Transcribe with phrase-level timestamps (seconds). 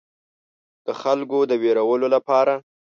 [0.85, 2.53] د خلکو د ویرولو لپاره.